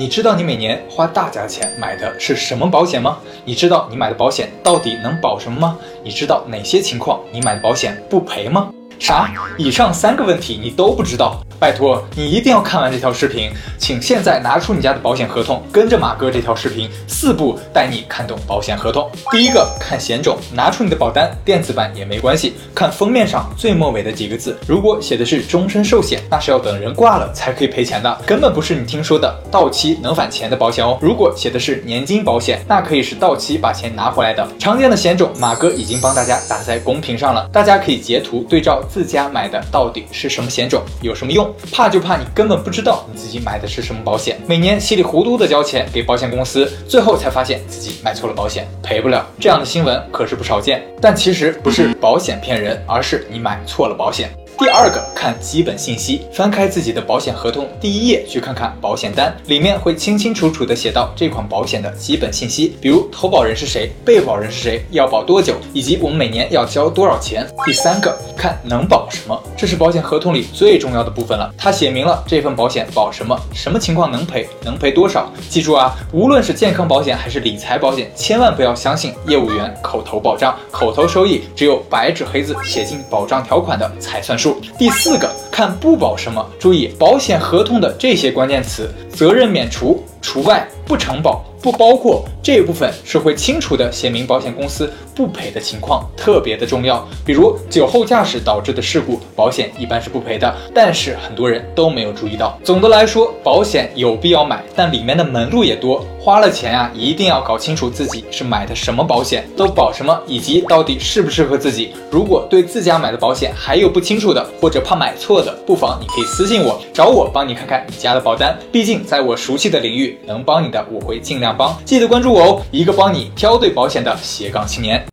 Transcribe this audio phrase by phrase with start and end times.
[0.00, 3.18] 你知道你每年花大价钱买的是什么保险吗？
[3.44, 5.78] 你知道你买的保险到底能保什么吗？
[6.02, 8.72] 你知道哪些情况你买的保险不赔吗？
[9.00, 9.28] 啥？
[9.56, 11.42] 以上三个问题你都不知道？
[11.58, 19.10] 拜托，你一定要看完这条视频，请现在拿出你家的保险合同，跟着马哥这条视频，四步带你看懂保险合同。
[19.30, 30.96] 第一个，看险种，拿出你的保单，电子版也没关系，看封面上最末尾的几个字，如果写的是终身寿险，那是要等人挂了才可以赔钱的，根本不是你听说的到期能返钱的保险哦。
[31.02, 34.48] 如果写的是年金保险，那可以是到期把钱拿回来的。
[34.58, 41.52] 常见的险种，马哥已经帮大家打在公屏上了，大家可以截图对照自家买的到底是什么险种，有什么用。
[41.72, 49.24] 怕就怕你根本不知道你自己买的是什么保险，每年稀里糊涂的交钱给保险公司，最后才发现自己买错了保险，赔不了。
[49.38, 50.82] 这样的新闻可是不少见。
[51.00, 54.30] 但其实不是保险骗人，而是你买错了保险。
[54.60, 67.46] 第二个，看基本信息，翻开自己的保险合同第一页，去看看保险单，里面会清清楚楚的写到这款保险的基本信息，比如投保人是谁，被保人是谁，要保多久，以及我们每年要交多少钱。
[67.64, 75.32] 第三个，看能保什么，这是保险合同里最重要的部分了，它写明了这份保险保什么，什么情况能赔，能赔多少。
[75.48, 84.49] 记住啊，无论是健康保险还是理财保险，千万不要相信业务员口头保障，口头收益只有白纸黑字写进保障条款的才算数。
[84.78, 91.44] 第四个，看不保什么，注意保险合同的这些关键词：责任免除、除外、不承保。
[91.62, 97.06] 不包括这部分是会清楚的写明保险公司不赔的情况，特别的重要。
[97.22, 102.58] 比如酒后驾驶导致的事故，保险一般是不赔的，但是很多人都没有注意到。
[102.64, 111.92] 总的来说，保险有必要买，但里面的门路也多，花了钱呀，一定要搞清楚自己是买的什么保险，都保什么，以及到底适不适合自己。
[112.10, 118.56] 如果对自家买的保险还有不清楚的，或者怕买错的，不妨你可以私信我，找我帮你看看你家的保单。
[118.72, 121.56] 毕竟在我熟悉的领域，能帮你的我会尽量。
[121.56, 125.04] 帮记得关注我哦，一个帮你挑对保险的斜杠青年。